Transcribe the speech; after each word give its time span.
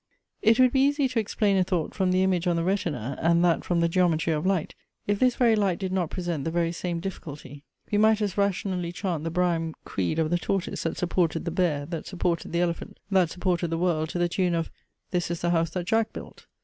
It 0.41 0.59
would 0.59 0.71
be 0.73 0.81
easy 0.81 1.07
to 1.09 1.19
explain 1.19 1.57
a 1.57 1.63
thought 1.63 1.93
from 1.93 2.11
the 2.11 2.23
image 2.23 2.47
on 2.47 2.55
the 2.55 2.63
retina, 2.63 3.19
and 3.21 3.45
that 3.45 3.63
from 3.63 3.81
the 3.81 3.87
geometry 3.87 4.33
of 4.33 4.47
light, 4.47 4.73
if 5.05 5.19
this 5.19 5.35
very 5.35 5.55
light 5.55 5.77
did 5.77 5.91
not 5.91 6.09
present 6.09 6.43
the 6.43 6.49
very 6.49 6.71
same 6.71 6.99
difficulty. 6.99 7.63
We 7.91 7.99
might 7.99 8.19
as 8.19 8.35
rationally 8.35 8.91
chant 8.91 9.23
the 9.25 9.29
Brahim 9.29 9.75
creed 9.85 10.17
of 10.17 10.31
the 10.31 10.39
tortoise 10.39 10.81
that 10.81 10.97
supported 10.97 11.45
the 11.45 11.51
bear, 11.51 11.85
that 11.85 12.07
supported 12.07 12.51
the 12.51 12.61
elephant, 12.61 12.97
that 13.11 13.29
supported 13.29 13.67
the 13.67 13.77
world, 13.77 14.09
to 14.09 14.17
the 14.17 14.27
tune 14.27 14.55
of 14.55 14.71
"This 15.11 15.29
is 15.29 15.41
the 15.41 15.51
house 15.51 15.69
that 15.69 15.85
Jack 15.85 16.13
built." 16.13 16.47